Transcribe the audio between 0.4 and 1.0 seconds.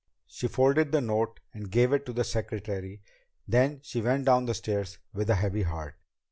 folded the